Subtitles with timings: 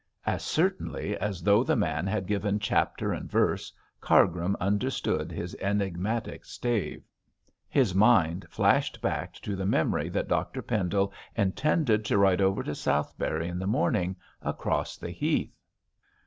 [0.25, 6.43] As certainly as though the man had given chapter and verse, Cargrim understood his enigmatic
[6.43, 7.03] stave.
[7.69, 12.73] His mind flashed back to the memory that Dr Pendle intended to ride over to
[12.73, 15.55] Southberry in the morning, across the heath.